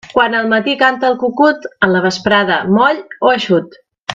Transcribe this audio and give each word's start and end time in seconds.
Quan 0.11 0.35
al 0.37 0.47
matí 0.53 0.73
canta 0.79 1.09
el 1.13 1.17
cucut, 1.25 1.67
a 1.87 1.91
la 1.91 2.03
vesprada 2.07 2.59
moll 2.79 3.07
o 3.29 3.35
eixut. 3.37 3.79